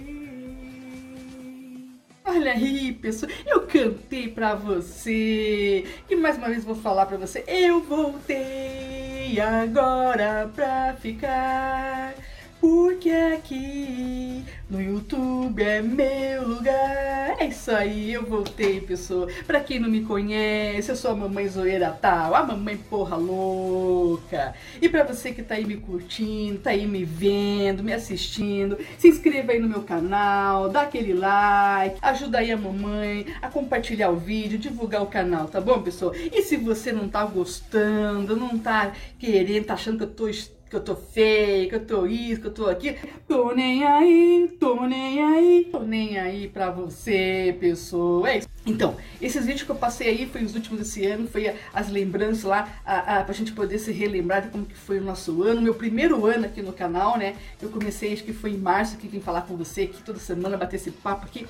Olha 2.25 2.53
aí, 2.53 2.93
pessoal, 2.93 3.31
eu 3.47 3.67
cantei 3.67 4.29
pra 4.29 4.55
você. 4.55 5.85
E 6.09 6.17
mais 6.17 6.39
uma 6.39 6.49
vez 6.49 6.65
vou 6.65 6.77
falar 6.77 7.07
pra 7.07 7.17
você. 7.17 7.45
Eu 7.47 7.83
voltei 7.83 9.39
agora 9.41 10.51
pra 10.55 10.95
ficar. 10.95 12.15
Porque 12.63 13.11
aqui 13.11 14.45
no 14.71 14.81
YouTube 14.81 15.61
é 15.61 15.83
meu 15.83 16.47
lugar. 16.47 17.35
É 17.41 17.47
isso 17.47 17.73
aí, 17.73 18.13
eu 18.13 18.25
voltei, 18.25 18.81
pessoal. 18.81 19.27
Pra 19.49 19.59
quem 19.59 19.81
não 19.81 19.91
me 19.91 20.05
conhece, 20.05 20.89
eu 20.89 20.95
sou 20.95 21.11
a 21.11 21.17
mamãe 21.17 21.49
zoeira 21.49 21.91
tal, 21.91 22.37
a 22.37 22.45
mamãe 22.45 22.77
porra 22.77 23.17
louca. 23.17 24.55
E 24.81 24.89
pra 24.89 25.03
você 25.03 25.33
que 25.33 25.43
tá 25.43 25.57
aí 25.57 25.65
me 25.65 25.77
curtindo, 25.77 26.61
tá 26.61 26.71
aí 26.71 26.87
me 26.87 27.05
vendo, 27.05 27.83
me 27.83 27.93
assistindo, 27.93 28.79
se 28.97 29.09
inscreva 29.09 29.51
aí 29.51 29.59
no 29.59 29.69
meu 29.69 29.83
canal, 29.83 30.69
dá 30.69 30.83
aquele 30.83 31.15
like, 31.15 31.99
ajuda 32.01 32.39
aí 32.39 32.53
a 32.53 32.57
mamãe 32.57 33.27
a 33.43 33.49
compartilhar 33.49 34.11
o 34.11 34.17
vídeo, 34.17 34.57
divulgar 34.57 35.03
o 35.03 35.07
canal, 35.07 35.49
tá 35.49 35.61
bom, 35.61 35.83
pessoal? 35.83 36.15
E 36.15 36.43
se 36.43 36.57
você 36.57 36.93
não 36.93 37.09
tá 37.09 37.25
gostando, 37.25 38.37
não 38.37 38.57
tá 38.57 38.93
querendo, 39.19 39.65
tá 39.65 39.75
achando 39.75 39.99
que 39.99 40.05
eu 40.05 40.11
tô 40.11 40.29
que 40.73 40.77
eu 40.77 40.81
tô 40.81 40.97
feia, 40.97 41.69
que 41.69 41.75
eu 41.75 41.85
tô 41.85 42.07
isso, 42.07 42.41
que 42.41 42.47
eu 42.47 42.51
tô 42.51 42.67
aqui. 42.67 42.97
Tô 43.29 43.55
nem 43.55 43.85
aí, 43.85 44.57
tô 44.59 44.87
nem 44.87 45.23
aí, 45.23 45.69
tô 45.71 45.81
nem 45.81 46.19
aí 46.19 46.49
pra 46.49 46.71
você, 46.71 47.55
pessoa. 47.61 48.31
É 48.31 48.39
isso. 48.39 48.49
Então, 48.65 48.97
esses 49.21 49.45
vídeos 49.45 49.65
que 49.65 49.71
eu 49.71 49.77
passei 49.77 50.09
aí 50.09 50.27
foi 50.27 50.45
os 50.45 50.55
últimos 50.55 50.79
desse 50.79 51.05
ano, 51.05 51.27
foi 51.27 51.53
as 51.75 51.91
lembranças 51.91 52.45
lá, 52.45 52.81
a, 52.87 53.19
a, 53.19 53.25
pra 53.25 53.35
gente 53.35 53.53
poder 53.53 53.77
se 53.79 53.91
relembrar 53.91 54.43
de 54.43 54.49
como 54.49 54.65
que 54.65 54.77
foi 54.77 54.99
o 54.99 55.05
nosso 55.05 55.43
ano, 55.43 55.61
meu 55.61 55.75
primeiro 55.75 56.25
ano 56.25 56.47
aqui 56.47 56.63
no 56.63 56.73
canal, 56.73 57.19
né? 57.19 57.35
Eu 57.61 57.69
comecei, 57.69 58.13
acho 58.13 58.23
que 58.23 58.33
foi 58.33 58.53
em 58.53 58.59
março, 58.59 58.97
que 58.97 59.09
vim 59.09 59.21
falar 59.21 59.43
com 59.43 59.57
você 59.57 59.83
aqui 59.83 60.01
toda 60.03 60.21
semana, 60.21 60.57
bater 60.57 60.77
esse 60.77 60.93
papo 60.93 61.27
aqui. 61.27 61.45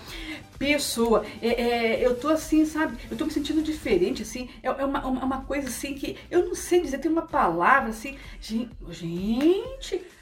Pessoa, 0.58 1.24
é, 1.42 1.48
é, 1.48 2.06
eu 2.06 2.16
tô 2.16 2.28
assim, 2.28 2.64
sabe? 2.64 2.96
Eu 3.10 3.16
tô 3.16 3.26
me 3.26 3.30
sentindo 3.30 3.62
diferente, 3.62 4.22
assim, 4.22 4.48
é, 4.62 4.69
é 4.69 4.84
uma, 4.84 5.06
uma 5.06 5.42
coisa 5.42 5.69
assim 5.69 5.92
que 5.92 6.16
eu 6.30 6.46
não 6.46 6.54
sei 6.54 6.80
dizer, 6.80 6.96
tem 6.98 7.12
uma 7.12 7.26
palavra 7.26 7.90
assim, 7.90 8.16
gente, 8.40 8.70
gente 8.90 9.11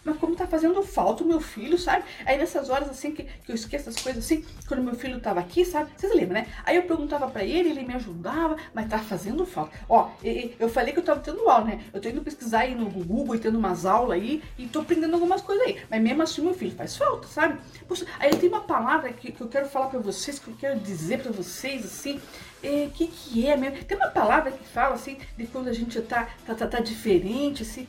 mas 0.05 0.17
como 0.17 0.35
tá 0.35 0.47
fazendo 0.47 0.83
falta 0.83 1.23
o 1.23 1.27
meu 1.27 1.41
filho, 1.41 1.79
sabe? 1.79 2.05
Aí 2.25 2.39
nessas 2.39 2.71
horas 2.71 2.89
assim 2.89 3.13
que, 3.13 3.25
que 3.25 3.51
eu 3.51 3.55
esqueço 3.55 3.89
as 3.89 3.97
coisas 3.97 4.25
assim, 4.25 4.45
quando 4.67 4.83
meu 4.83 4.95
filho 4.95 5.21
tava 5.21 5.41
aqui, 5.41 5.65
sabe? 5.65 5.91
Vocês 5.97 6.15
lembram, 6.15 6.41
né? 6.41 6.47
Aí 6.65 6.77
eu 6.77 6.83
perguntava 6.85 7.29
para 7.29 7.45
ele, 7.45 7.71
ele 7.71 7.85
me 7.85 7.95
ajudava, 7.95 8.57
mas 8.75 8.89
tá 8.89 8.99
fazendo 8.99 9.45
falta. 9.45 9.77
Ó, 9.89 10.11
eu 10.59 10.69
falei 10.69 10.93
que 10.93 10.99
eu 10.99 11.05
tava 11.05 11.21
tendo 11.21 11.49
aula, 11.49 11.65
né? 11.65 11.85
Eu 11.93 12.01
tô 12.01 12.09
indo 12.09 12.23
pesquisar 12.23 12.61
aí 12.61 12.75
no 12.75 12.87
Google 12.87 13.37
e 13.37 13.39
tendo 13.39 13.59
umas 13.59 13.85
aulas 13.85 14.19
aí 14.19 14.43
e 14.59 14.67
tô 14.67 14.81
aprendendo 14.81 15.15
algumas 15.15 15.43
coisas 15.43 15.67
aí. 15.67 15.81
Mas 15.91 16.03
mesmo 16.03 16.23
assim 16.23 16.43
meu 16.43 16.55
filho 16.55 16.73
faz 16.73 16.97
falta, 16.97 17.29
sabe? 17.29 17.59
Poxa, 17.87 18.07
aí 18.19 18.31
tem 18.37 18.49
uma 18.49 18.63
palavra 18.63 19.13
que, 19.13 19.33
que 19.33 19.41
eu 19.41 19.49
quero 19.49 19.69
falar 19.69 19.89
para 19.89 20.01
vocês, 20.01 20.39
que 20.39 20.49
eu 20.49 20.55
quero 20.59 20.81
dizer 20.81 21.23
para 21.23 21.33
vocês 21.33 21.85
assim, 21.85 22.21
é, 22.63 22.89
que 22.95 23.07
que 23.07 23.47
é 23.47 23.57
mesmo? 23.57 23.85
Tem 23.85 23.97
uma 23.97 24.09
palavra 24.09 24.51
que 24.51 24.67
fala 24.67 24.95
assim, 24.95 25.19
de 25.37 25.47
quando 25.47 25.69
a 25.69 25.73
gente 25.73 26.01
tá, 26.03 26.29
tá, 26.47 26.55
tá, 26.55 26.67
tá 26.67 26.81
diferente, 26.81 27.63
assim. 27.63 27.87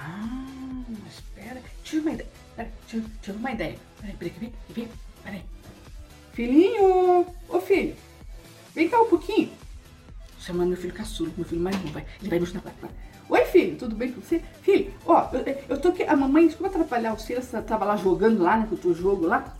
Ah, 0.00 0.84
espera. 1.08 1.60
Tive 1.82 2.02
uma 2.02 2.12
ideia. 2.12 2.30
Tive, 2.86 3.06
tive 3.20 3.38
uma 3.38 3.50
ideia. 3.50 3.78
Peraí, 4.00 4.16
peraí, 4.16 4.88
peraí. 5.24 5.44
Filhinho! 6.32 7.26
Ô 7.48 7.60
filho! 7.60 7.96
Vem 8.74 8.88
cá 8.88 9.00
um 9.00 9.08
pouquinho. 9.08 9.50
Chamando 10.38 10.68
meu 10.68 10.76
filho 10.76 10.94
caçula, 10.94 11.30
meu 11.36 11.44
filho 11.44 11.60
mais 11.60 11.76
novo. 11.76 11.92
Vai. 11.92 12.06
Ele 12.20 12.30
vai 12.30 12.38
me 12.38 12.44
ajudar. 12.44 12.62
Vai. 12.80 12.90
Oi, 13.28 13.44
filho, 13.46 13.76
tudo 13.76 13.96
bem 13.96 14.12
com 14.12 14.20
você? 14.20 14.40
Filho, 14.62 14.94
ó, 15.04 15.28
eu, 15.32 15.40
eu 15.68 15.80
tô 15.80 15.88
aqui. 15.88 16.04
A 16.04 16.16
mamãe, 16.16 16.46
desculpa 16.46 16.72
atrapalhar 16.72 17.12
o 17.12 17.18
Silas, 17.18 17.50
tava 17.66 17.84
lá 17.84 17.96
jogando 17.96 18.42
lá, 18.42 18.56
né? 18.56 18.66
Com 18.68 18.76
o 18.76 18.78
teu 18.78 18.94
jogo 18.94 19.26
lá. 19.26 19.54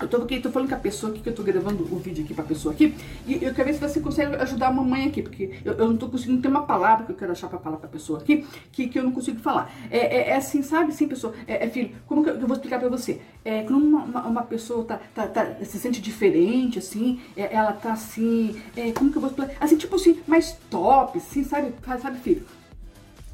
Eu 0.00 0.08
tô, 0.08 0.18
tô 0.18 0.50
falando 0.50 0.68
com 0.68 0.74
a 0.74 0.78
pessoa 0.78 1.12
aqui, 1.12 1.20
que 1.20 1.28
eu 1.28 1.34
tô 1.34 1.42
gravando 1.42 1.84
o 1.84 1.98
vídeo 1.98 2.24
aqui 2.24 2.32
pra 2.32 2.42
pessoa 2.44 2.72
aqui, 2.72 2.94
e 3.26 3.34
eu 3.34 3.52
quero 3.54 3.68
ver 3.68 3.74
se 3.74 3.80
você 3.80 4.00
consegue 4.00 4.34
ajudar 4.36 4.68
a 4.68 4.72
mamãe 4.72 5.06
aqui, 5.06 5.22
porque 5.22 5.50
eu, 5.64 5.74
eu 5.74 5.88
não 5.88 5.96
tô 5.96 6.08
conseguindo 6.08 6.40
ter 6.40 6.48
uma 6.48 6.62
palavra 6.62 7.04
que 7.04 7.12
eu 7.12 7.16
quero 7.16 7.32
achar 7.32 7.48
pra 7.48 7.58
falar 7.58 7.76
pra 7.76 7.88
pessoa 7.88 8.20
aqui, 8.20 8.46
que, 8.72 8.88
que 8.88 8.98
eu 8.98 9.04
não 9.04 9.12
consigo 9.12 9.40
falar. 9.40 9.70
É, 9.90 9.98
é, 9.98 10.28
é 10.30 10.36
assim, 10.36 10.62
sabe, 10.62 10.92
sim, 10.92 11.06
pessoa? 11.06 11.34
É, 11.46 11.64
é, 11.64 11.68
filho, 11.68 11.94
como 12.06 12.24
que 12.24 12.30
eu, 12.30 12.34
eu, 12.36 12.46
vou 12.46 12.56
explicar 12.56 12.78
pra 12.78 12.88
você? 12.88 13.20
É, 13.44 13.62
quando 13.62 13.84
uma, 13.84 14.02
uma, 14.04 14.26
uma 14.26 14.42
pessoa 14.42 14.84
tá, 14.84 15.00
tá, 15.14 15.26
tá, 15.26 15.64
se 15.64 15.78
sente 15.78 16.00
diferente, 16.00 16.78
assim, 16.78 17.20
é, 17.36 17.54
ela 17.54 17.72
tá 17.72 17.92
assim, 17.92 18.60
é, 18.76 18.92
como 18.92 19.10
que 19.10 19.18
eu 19.18 19.20
vou 19.20 19.30
explicar? 19.30 19.54
Assim, 19.60 19.76
tipo 19.76 19.96
assim, 19.96 20.20
mais 20.26 20.52
top, 20.70 21.18
assim, 21.18 21.44
sabe, 21.44 21.74
sabe, 22.00 22.18
filho? 22.18 22.59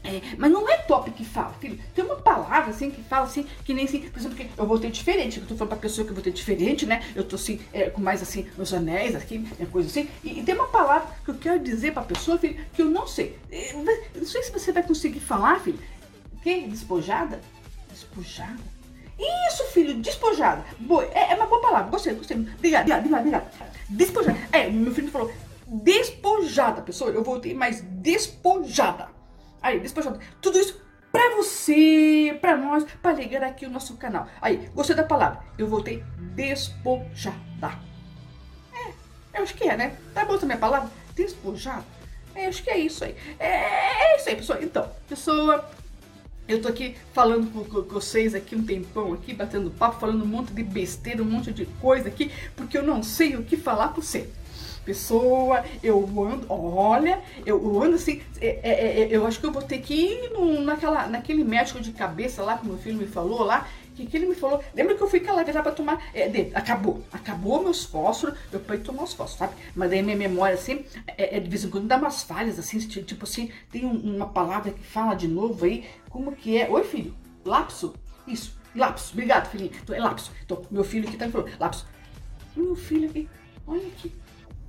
É, 0.07 0.23
mas 0.39 0.51
não 0.51 0.69
é 0.69 0.77
top 0.79 1.11
que 1.11 1.25
fala, 1.25 1.53
filho. 1.55 1.79
Tem 1.95 2.05
uma 2.05 2.17
palavra 2.17 2.71
assim 2.71 2.91
que 2.91 3.03
fala 3.03 3.25
assim, 3.25 3.47
que 3.65 3.75
nem 3.75 3.85
assim, 3.85 4.01
por 4.01 4.19
exemplo, 4.19 4.37
que 4.37 4.49
eu 4.57 4.67
vou 4.67 4.79
ter 4.79 4.91
diferente. 4.91 5.41
Eu 5.41 5.47
tô 5.47 5.57
falando 5.57 5.71
pra 5.71 5.79
pessoa 5.79 6.05
que 6.05 6.11
eu 6.11 6.15
vou 6.15 6.23
ter 6.23 6.33
diferente, 6.33 6.87
né? 6.87 7.03
Eu 7.15 7.25
tô 7.25 7.37
assim, 7.37 7.61
é, 7.73 7.91
com 7.91 8.01
mais 8.01 8.23
assim, 8.23 8.47
meus 8.57 8.73
anéis 8.73 9.15
aqui, 9.15 9.39
minha 9.39 9.67
coisa 9.71 9.89
assim. 9.89 10.09
E, 10.23 10.39
e, 10.39 10.43
tem 10.43 10.55
uma 10.55 10.69
palavra 10.69 11.09
que 11.25 11.31
eu 11.31 11.35
quero 11.35 11.59
dizer 11.59 11.93
pra 11.93 12.03
pessoa, 12.03 12.39
filho, 12.39 12.57
que 12.73 12.83
eu 12.83 12.87
não 12.87 13.07
sei. 13.07 13.39
É, 13.51 13.73
não 13.73 14.27
sei 14.27 14.43
se 14.43 14.53
você 14.53 14.73
vai 14.73 14.83
conseguir 14.83 15.21
falar, 15.21 15.61
filho. 15.61 15.79
O 16.33 16.41
quê? 16.41 16.65
Despojada? 16.69 17.41
Despojada? 17.91 18.77
Isso, 19.19 19.65
filho, 19.73 19.95
despojada. 19.95 20.63
Boa, 20.79 21.05
é, 21.05 21.33
é, 21.33 21.35
uma 21.35 21.47
boa 21.47 21.61
palavra. 21.61 21.91
Gostei, 21.91 22.15
gostei. 22.15 22.37
Obrigada, 22.37 22.97
obrigada, 22.97 23.21
obrigada. 23.21 23.51
Despojada. 23.89 24.39
É, 24.53 24.69
meu 24.69 24.95
filho 24.95 25.11
falou, 25.11 25.33
despojada, 25.67 26.83
pessoa. 26.83 27.11
Eu 27.11 27.25
voltei 27.25 27.55
mais 27.55 27.81
despojada. 27.81 29.16
Aí, 29.67 29.81
despojado. 29.81 30.21
Tudo 30.41 30.61
isso 30.61 30.81
pra 31.11 31.35
você, 31.35 32.39
pra 32.41 32.57
nós, 32.57 32.87
pra 33.03 33.13
ligar 33.13 33.43
aqui 33.43 33.67
o 33.67 33.71
nosso 33.71 33.97
canal. 33.97 34.29
Aí, 34.41 34.71
gostei 34.73 34.95
da 34.95 35.03
palavra? 35.03 35.41
Eu 35.59 35.67
voltei 35.67 36.05
despojada. 36.37 37.37
É, 38.73 38.93
eu 39.35 39.43
acho 39.43 39.57
que 39.57 39.69
é, 39.69 39.77
né? 39.77 39.97
Tá 40.15 40.25
bom 40.25 40.39
também 40.39 40.57
a 40.57 40.61
palavra? 40.61 40.89
Despojada? 41.17 41.85
É, 42.33 42.47
acho 42.47 42.63
que 42.63 42.71
é 42.71 42.79
isso 42.79 43.03
aí. 43.03 43.17
É, 43.41 44.13
é 44.13 44.17
isso 44.17 44.29
aí, 44.29 44.37
pessoal. 44.37 44.63
Então, 44.63 44.89
pessoa, 45.09 45.69
eu 46.47 46.63
tô 46.63 46.69
aqui 46.69 46.97
falando 47.13 47.51
com, 47.53 47.65
com, 47.65 47.83
vocês 47.93 48.37
aqui 48.37 48.55
um 48.55 48.65
tempão 48.65 49.15
aqui, 49.15 49.35
batendo 49.35 49.69
papo, 49.73 49.99
falando 49.99 50.23
um 50.23 50.29
monte 50.29 50.53
de 50.53 50.63
besteira, 50.63 51.21
um 51.21 51.27
monte 51.27 51.51
de 51.51 51.67
coisa 51.81 52.07
aqui, 52.07 52.31
porque 52.55 52.79
eu 52.79 52.85
não 52.85 53.03
sei 53.03 53.35
o 53.35 53.43
que 53.43 53.57
falar 53.57 53.89
pra 53.89 54.01
você 54.01 54.31
pessoa, 54.87 55.65
eu 55.83 55.99
ando, 56.17 56.47
olha, 56.49 57.21
eu 57.45 57.83
ando 57.83 57.97
assim, 57.97 58.23
é, 58.41 58.61
é, 58.63 59.01
é, 59.03 59.09
eu 59.11 59.27
acho 59.27 59.41
que 59.41 59.47
eu 59.47 59.53
vou 59.53 59.63
ter 59.63 59.79
que 59.79 59.93
ir 59.93 60.31
no, 60.31 60.63
naquela, 60.63 61.09
naquele 61.09 61.43
médico 61.43 61.81
de 61.81 61.91
cabeça 61.91 62.43
lá 62.43 62.57
que 62.57 62.67
meu 62.67 62.79
filho 62.79 62.97
me 62.97 63.07
falou 63.07 63.43
lá, 63.43 63.67
que, 63.97 64.07
que 64.07 64.17
ele 64.17 64.27
me 64.27 64.35
falou, 64.35 64.63
lembra 64.75 64.95
que 64.95 65.03
eu 65.03 65.09
fui 65.09 65.19
vez 65.19 65.55
lá 65.55 65.63
pra 65.63 65.73
tomar, 65.73 66.01
é, 66.15 66.29
de, 66.29 66.55
acabou, 66.55 67.03
acabou 67.13 67.65
meus 67.65 67.85
fósforos, 67.85 68.39
eu 68.53 68.61
parei 68.61 68.81
tomar 68.81 69.03
os 69.03 69.13
fósforos, 69.13 69.39
sabe? 69.39 69.55
Mas 69.75 69.91
daí 69.91 70.03
minha 70.03 70.17
memória, 70.17 70.55
assim, 70.55 70.85
é, 71.07 71.37
é, 71.37 71.41
de 71.41 71.49
vez 71.49 71.65
em 71.65 71.71
quando 71.71 71.89
dá 71.89 71.97
umas 71.97 72.23
falhas, 72.23 72.59
assim, 72.59 72.79
tipo 72.79 73.25
assim, 73.25 73.51
tem 73.73 73.85
um, 73.85 74.17
uma 74.17 74.29
palavra 74.29 74.71
que 74.71 74.83
fala 74.87 75.15
de 75.15 75.27
novo 75.27 75.65
aí, 75.65 75.85
como 76.11 76.37
que 76.37 76.57
é? 76.57 76.71
Oi, 76.71 76.85
filho, 76.85 77.15
lapso? 77.45 77.95
Isso, 78.27 78.57
lapso, 78.75 79.13
obrigado, 79.15 79.51
filhinho, 79.51 79.73
então, 79.83 79.97
é 79.97 79.99
lapso. 79.99 80.31
Então, 80.45 80.63
meu 80.71 80.85
filho 80.85 81.09
aqui 81.09 81.17
tá 81.17 81.27
me 81.27 81.33
falando, 81.33 81.51
lapso. 81.59 81.89
Meu 82.55 82.77
filho 82.77 83.09
aqui, 83.09 83.29
olha 83.67 83.87
aqui, 83.87 84.13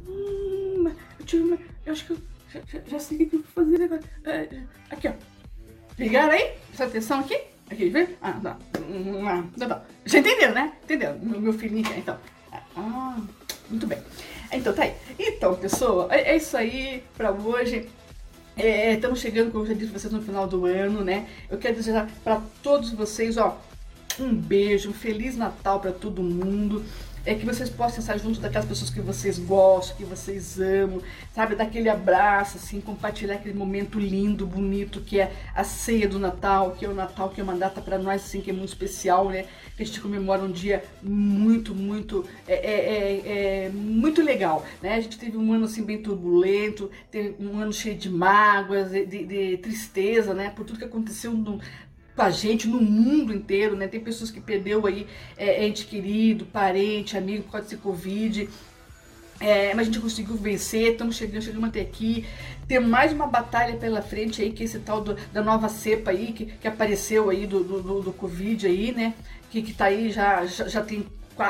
Hum, 0.07 0.91
eu 1.19 1.25
tive 1.25 1.43
uma. 1.43 1.57
Eu 1.85 1.93
acho 1.93 2.05
que 2.05 2.11
eu 2.11 2.17
já, 2.53 2.61
já, 2.67 2.79
já 2.87 2.99
sei 2.99 3.17
o 3.17 3.29
que 3.29 3.35
eu 3.35 3.43
vou 3.43 3.65
fazer 3.65 3.83
agora. 3.83 4.01
É, 4.25 4.63
aqui, 4.89 5.07
ó. 5.07 5.13
Ligaram 5.97 6.33
aí? 6.33 6.51
Presta 6.67 6.85
atenção 6.85 7.19
aqui? 7.19 7.39
Aqui, 7.69 7.89
vê? 7.89 8.09
Ah, 8.21 8.33
tá. 8.33 8.57
Hum, 8.79 9.49
tá, 9.57 9.67
tá. 9.67 9.83
Já 10.05 10.19
entenderam, 10.19 10.53
né? 10.53 10.73
Entendeu? 10.83 11.17
Meu, 11.21 11.41
meu 11.41 11.53
filhinho 11.53 11.85
aqui, 11.85 11.99
então. 11.99 12.17
Ah, 12.75 13.19
muito 13.69 13.85
bem. 13.87 13.99
Então, 14.51 14.73
tá 14.73 14.83
aí. 14.83 14.93
Então, 15.19 15.55
pessoa, 15.55 16.07
é, 16.09 16.33
é 16.33 16.37
isso 16.37 16.55
aí 16.55 17.03
pra 17.17 17.31
hoje. 17.31 17.89
É, 18.55 18.93
estamos 18.93 19.19
chegando, 19.19 19.51
como 19.51 19.65
eu 19.65 19.69
já 19.69 19.73
disse 19.73 19.91
vocês, 19.91 20.11
no 20.11 20.21
final 20.21 20.47
do 20.47 20.65
ano, 20.65 21.03
né? 21.03 21.27
Eu 21.49 21.57
quero 21.57 21.75
desejar 21.75 22.09
para 22.23 22.41
todos 22.63 22.91
vocês, 22.91 23.37
ó, 23.37 23.59
um 24.19 24.33
beijo, 24.33 24.89
um 24.89 24.93
feliz 24.93 25.35
Natal 25.35 25.79
para 25.79 25.91
todo 25.91 26.23
mundo. 26.23 26.83
É 27.27 27.35
que 27.35 27.45
vocês 27.45 27.69
possam 27.69 27.99
estar 27.99 28.17
junto 28.17 28.39
daquelas 28.39 28.65
pessoas 28.65 28.89
que 28.89 29.01
vocês 29.01 29.37
gostam, 29.37 29.97
que 29.97 30.05
vocês 30.05 30.57
amam, 30.61 31.01
sabe? 31.35 31.55
Daquele 31.55 31.89
abraço, 31.89 32.55
assim, 32.55 32.79
compartilhar 32.79 33.35
aquele 33.35 33.53
momento 33.53 33.99
lindo, 33.99 34.47
bonito, 34.47 35.01
que 35.01 35.19
é 35.19 35.33
a 35.53 35.61
ceia 35.65 36.07
do 36.07 36.17
Natal, 36.17 36.71
que 36.71 36.85
é 36.85 36.89
o 36.89 36.93
Natal, 36.93 37.29
que 37.29 37.41
é 37.41 37.43
uma 37.43 37.55
data 37.55 37.81
para 37.81 37.97
nós, 37.97 38.23
assim, 38.23 38.39
que 38.39 38.49
é 38.49 38.53
muito 38.53 38.69
especial, 38.69 39.27
né? 39.27 39.45
Que 39.75 39.83
a 39.83 39.85
gente 39.85 39.99
comemora 39.99 40.41
um 40.41 40.51
dia 40.51 40.81
muito, 41.03 41.75
muito, 41.75 42.23
é, 42.47 42.53
é, 42.53 42.85
é, 42.85 43.65
é 43.65 43.69
muito 43.73 44.21
legal, 44.21 44.65
né? 44.81 44.93
A 44.93 45.01
gente 45.01 45.19
teve 45.19 45.35
um 45.37 45.51
ano, 45.51 45.65
assim, 45.65 45.83
bem 45.83 46.01
turbulento, 46.01 46.89
teve 47.11 47.35
um 47.45 47.59
ano 47.59 47.73
cheio 47.73 47.97
de 47.97 48.09
mágoas, 48.09 48.89
de, 48.91 49.05
de 49.05 49.57
tristeza, 49.57 50.33
né? 50.33 50.53
Por 50.55 50.65
tudo 50.65 50.79
que 50.79 50.85
aconteceu 50.85 51.33
no, 51.33 51.59
com 52.17 52.23
a 52.23 52.31
gente 52.31 52.67
no 52.67 52.81
mundo 52.81 53.31
inteiro, 53.31 53.75
né? 53.75 53.87
Tem 53.87 53.99
pessoas 53.99 54.31
que 54.31 54.41
perdeu 54.41 54.87
aí 54.87 55.05
é, 55.37 55.65
ente 55.67 55.85
querido, 55.85 56.45
parente, 56.47 57.15
amigo 57.15 57.43
por 57.43 57.51
causa 57.51 57.67
desse 57.67 57.77
Covid. 57.77 58.49
É, 59.39 59.71
mas 59.75 59.81
a 59.81 59.91
gente 59.91 59.99
conseguiu 59.99 60.35
vencer, 60.35 60.93
estamos 60.93 61.15
chegando, 61.15 61.43
chegamos 61.43 61.69
até 61.69 61.79
aqui. 61.79 62.25
Tem 62.67 62.79
mais 62.79 63.13
uma 63.13 63.27
batalha 63.27 63.77
pela 63.77 64.01
frente 64.01 64.41
aí, 64.41 64.51
que 64.51 64.63
é 64.63 64.65
esse 64.65 64.79
tal 64.79 64.99
do, 64.99 65.15
da 65.31 65.43
nova 65.43 65.69
cepa 65.69 66.09
aí, 66.09 66.33
que, 66.33 66.45
que 66.45 66.67
apareceu 66.67 67.29
aí 67.29 67.45
do, 67.45 67.63
do, 67.63 68.01
do 68.01 68.11
Covid 68.11 68.65
aí, 68.65 68.91
né? 68.91 69.13
Que, 69.51 69.61
que 69.61 69.73
tá 69.73 69.85
aí, 69.85 70.11
já, 70.11 70.43
já, 70.47 70.67
já 70.67 70.81
tem 70.81 71.05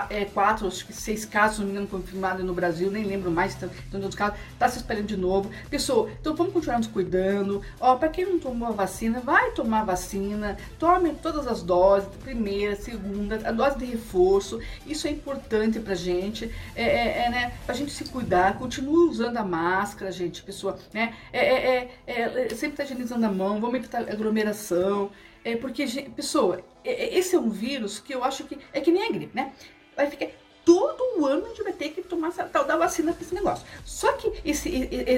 é, 0.10 0.26
quatro, 0.26 0.70
que 0.70 0.94
seis 0.94 1.26
casos, 1.26 1.60
não 1.60 1.66
me 1.66 1.72
engano, 1.72 1.88
confirmados 1.88 2.46
no 2.46 2.54
Brasil, 2.54 2.92
nem 2.92 3.04
lembro 3.04 3.32
mais, 3.32 3.54
estão 3.54 3.70
todos 3.92 4.16
casos, 4.16 4.38
está 4.52 4.68
se 4.70 4.78
espalhando 4.78 5.08
de 5.08 5.18
novo. 5.18 5.50
Pessoal, 5.70 6.10
então 6.20 6.36
vamos 6.36 6.54
continuar 6.54 6.78
nos 6.78 6.88
cuidando. 6.88 7.62
Ó, 7.80 7.96
para 7.96 8.10
quem 8.10 8.26
não 8.26 8.40
tomou 8.40 8.68
a 8.68 8.72
vacina, 8.72 9.20
vai 9.20 9.52
tomar 9.52 9.82
a 9.82 9.86
vacina, 9.86 10.58
tome 10.80 11.14
todas 11.14 11.48
as 11.48 11.62
doses, 11.64 12.10
primeira, 12.24 12.76
segunda, 12.76 13.40
a 13.48 13.52
dose 13.52 13.78
de 13.78 13.86
reforço, 13.86 14.60
isso 14.86 15.08
é 15.08 15.12
importante 15.12 15.80
pra 15.80 15.96
gente, 15.96 16.52
é, 16.76 16.84
é, 16.84 17.26
é 17.26 17.30
né, 17.30 17.54
pra 17.66 17.76
gente 17.76 17.92
se 17.92 18.06
cuidar, 18.06 18.58
continue 18.58 19.10
usando 19.10 19.38
a 19.38 19.44
máscara, 19.44 20.12
gente, 20.12 20.44
pessoa, 20.44 20.78
né, 20.94 21.14
é, 21.32 21.40
é, 21.40 21.92
é, 22.08 22.48
é 22.52 22.56
sempre 22.56 22.78
tá 22.78 22.84
higienizando 22.84 23.26
a 23.26 23.32
mão, 23.32 23.60
vamos 23.60 23.76
evitar 23.76 24.02
aglomeração, 24.02 25.12
é 25.44 25.56
porque, 25.56 25.86
pessoa, 26.16 26.62
esse 26.84 27.36
é 27.36 27.40
um 27.40 27.50
vírus 27.50 28.00
que 28.00 28.14
eu 28.14 28.22
acho 28.24 28.44
que 28.44 28.58
é 28.74 28.82
que 28.82 28.92
nem 28.92 29.08
a 29.08 29.12
gripe, 29.12 29.34
né? 29.34 29.54
Vai 29.98 30.10
ficar 30.10 30.28
todo 30.64 31.26
ano 31.26 31.46
a 31.46 31.48
gente 31.48 31.64
vai 31.64 31.72
ter 31.72 31.90
que 31.92 32.02
tomar 32.02 32.28
essa 32.28 32.44
tal 32.44 32.66
da 32.66 32.76
vacina 32.76 33.14
para 33.14 33.24
esse 33.24 33.34
negócio. 33.34 33.66
Só 33.86 34.12
que 34.14 34.34
esse, 34.44 34.70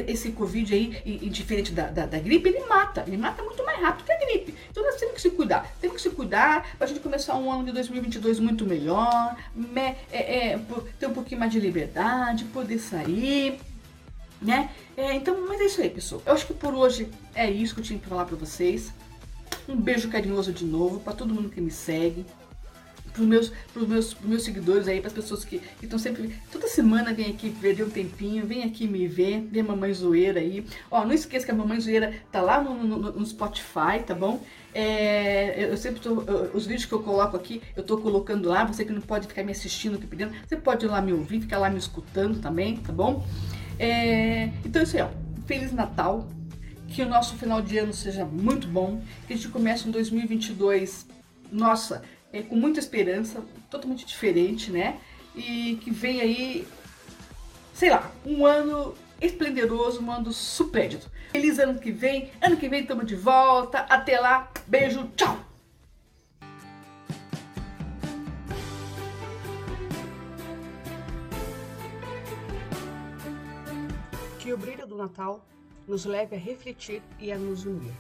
esse 0.07 0.31
Covid 0.31 0.71
aí, 0.71 0.89
diferente 1.27 1.71
da, 1.71 1.88
da, 1.88 2.05
da, 2.05 2.19
gripe, 2.19 2.50
ele 2.50 2.59
mata. 2.67 3.03
Ele 3.07 3.17
mata 3.17 3.41
muito 3.41 3.65
mais 3.65 3.81
rápido 3.81 4.05
que 4.05 4.12
a 4.12 4.19
gripe. 4.19 4.53
Então 4.69 4.83
nós 4.83 4.95
temos 4.98 5.15
que 5.15 5.21
se 5.21 5.31
cuidar. 5.31 5.75
Temos 5.81 5.98
que 5.98 6.03
se 6.03 6.12
cuidar 6.12 6.75
para 6.77 6.86
a 6.86 6.88
gente 6.88 7.00
começar 7.00 7.36
um 7.36 7.51
ano 7.51 7.65
de 7.65 7.71
2022 7.71 8.39
muito 8.39 8.63
melhor, 8.63 9.36
me, 9.55 9.95
é, 10.12 10.51
é, 10.51 10.59
ter 11.00 11.07
um 11.07 11.13
pouquinho 11.13 11.39
mais 11.39 11.51
de 11.51 11.59
liberdade, 11.59 12.45
poder 12.45 12.77
sair. 12.77 13.59
Né? 14.39 14.69
É, 14.95 15.15
então, 15.15 15.48
mas 15.48 15.59
é 15.59 15.65
isso 15.65 15.81
aí, 15.81 15.89
pessoal. 15.89 16.21
Eu 16.27 16.33
acho 16.33 16.45
que 16.45 16.53
por 16.53 16.75
hoje 16.75 17.09
é 17.33 17.50
isso 17.50 17.74
que 17.74 17.81
eu 17.81 17.83
tinha 17.83 17.98
para 17.98 18.09
falar 18.09 18.25
para 18.25 18.36
vocês. 18.36 18.93
Um 19.67 19.75
beijo 19.75 20.09
carinhoso 20.09 20.53
de 20.53 20.63
novo 20.63 21.00
para 21.00 21.13
todo 21.13 21.33
mundo 21.33 21.50
que 21.50 21.59
me 21.59 21.71
segue 21.71 22.24
pros 23.19 23.27
meus, 23.27 23.51
pros 23.73 23.88
meus, 23.88 24.13
pros 24.13 24.29
meus 24.29 24.43
seguidores 24.43 24.88
aí, 24.88 24.99
para 24.99 25.07
as 25.07 25.13
pessoas 25.13 25.43
que 25.43 25.61
estão 25.81 25.99
sempre. 25.99 26.33
Toda 26.51 26.67
semana 26.67 27.13
vem 27.13 27.27
aqui 27.27 27.49
perder 27.49 27.83
um 27.83 27.89
tempinho, 27.89 28.45
vem 28.45 28.63
aqui 28.63 28.88
me 28.88 29.07
ver, 29.07 29.41
ver 29.41 29.59
a 29.59 29.63
Mamãe 29.63 29.93
Zoeira 29.93 30.39
aí. 30.39 30.65
Ó, 30.89 31.03
não 31.05 31.13
esqueça 31.13 31.45
que 31.45 31.51
a 31.51 31.55
Mamãe 31.55 31.79
Zoeira 31.79 32.13
tá 32.31 32.41
lá 32.41 32.61
no, 32.63 32.73
no, 32.75 32.97
no 33.11 33.25
Spotify, 33.25 34.01
tá 34.05 34.15
bom? 34.15 34.41
É, 34.73 35.71
eu 35.71 35.77
sempre 35.77 35.99
tô, 35.99 36.23
os 36.53 36.65
vídeos 36.65 36.85
que 36.85 36.93
eu 36.93 37.01
coloco 37.01 37.35
aqui, 37.35 37.61
eu 37.75 37.83
tô 37.83 37.97
colocando 37.97 38.47
lá. 38.47 38.63
Você 38.65 38.85
que 38.85 38.93
não 38.93 39.01
pode 39.01 39.27
ficar 39.27 39.43
me 39.43 39.51
assistindo 39.51 39.95
aqui 39.95 40.07
pedindo, 40.07 40.31
você 40.47 40.55
pode 40.55 40.85
ir 40.85 40.89
lá 40.89 41.01
me 41.01 41.11
ouvir, 41.11 41.41
ficar 41.41 41.57
lá 41.57 41.69
me 41.69 41.77
escutando 41.77 42.39
também, 42.39 42.77
tá 42.77 42.93
bom? 42.93 43.25
É, 43.77 44.51
então 44.63 44.81
é 44.81 44.85
isso 44.85 44.95
aí, 44.95 45.03
ó. 45.03 45.09
Feliz 45.45 45.71
Natal. 45.71 46.27
Que 46.88 47.03
o 47.03 47.07
nosso 47.07 47.35
final 47.35 47.61
de 47.61 47.77
ano 47.77 47.93
seja 47.93 48.25
muito 48.25 48.67
bom. 48.67 49.01
Que 49.27 49.33
a 49.33 49.35
gente 49.35 49.49
comece 49.49 49.88
um 49.88 49.91
2022, 49.91 51.05
nossa, 51.51 52.01
é, 52.31 52.41
com 52.41 52.55
muita 52.55 52.79
esperança, 52.79 53.43
totalmente 53.69 54.05
diferente, 54.05 54.71
né? 54.71 55.00
E 55.36 55.79
que 55.81 55.91
vem 55.91 56.21
aí, 56.21 56.67
sei 57.74 57.89
lá, 57.89 58.12
um 58.25 58.45
ano 58.45 58.95
esplendoroso, 59.21 60.01
um 60.01 60.12
ano 60.12 60.31
supérito. 60.31 61.09
Feliz 61.31 61.59
ano 61.59 61.79
que 61.79 61.91
vem, 61.91 62.31
ano 62.41 62.57
que 62.57 62.67
vem 62.67 62.81
estamos 62.81 63.05
de 63.05 63.15
volta. 63.15 63.79
Até 63.79 64.19
lá, 64.19 64.51
beijo, 64.67 65.09
tchau! 65.15 65.38
Que 74.39 74.53
o 74.53 74.57
brilho 74.57 74.88
do 74.88 74.95
Natal 74.95 75.45
nos 75.88 76.05
leve 76.05 76.36
a 76.36 76.39
refletir 76.39 77.01
e 77.19 77.31
a 77.31 77.38
nos 77.38 77.65
unir. 77.65 77.93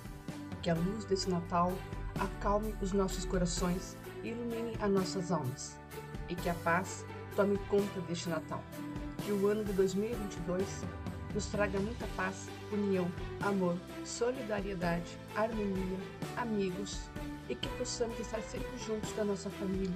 Que 0.61 0.69
a 0.69 0.73
luz 0.73 1.05
desse 1.05 1.29
Natal 1.29 1.71
acalme 2.19 2.73
os 2.81 2.91
nossos 2.91 3.23
corações 3.25 3.95
ilumine 4.23 4.75
as 4.81 4.89
nossas 4.89 5.31
almas 5.31 5.77
e 6.27 6.35
que 6.35 6.49
a 6.49 6.53
paz 6.55 7.05
tome 7.35 7.57
conta 7.69 8.01
deste 8.01 8.29
Natal. 8.29 8.63
Que 9.25 9.31
o 9.31 9.47
ano 9.47 9.63
de 9.63 9.73
2022 9.73 10.85
nos 11.33 11.45
traga 11.47 11.79
muita 11.79 12.07
paz, 12.15 12.49
união, 12.71 13.09
amor, 13.41 13.77
solidariedade, 14.05 15.17
harmonia, 15.35 15.97
amigos 16.37 17.09
e 17.47 17.55
que 17.55 17.67
possamos 17.77 18.19
estar 18.19 18.41
sempre 18.41 18.77
juntos 18.77 19.11
da 19.13 19.23
nossa 19.23 19.49
família. 19.49 19.93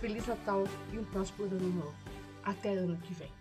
Feliz 0.00 0.26
Natal 0.26 0.64
e 0.92 0.98
um 0.98 1.04
próspero 1.04 1.50
ano 1.56 1.72
novo. 1.72 1.94
Até 2.42 2.74
ano 2.74 2.96
que 2.96 3.12
vem. 3.14 3.39